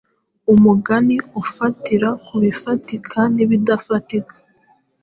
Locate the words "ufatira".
1.41-2.09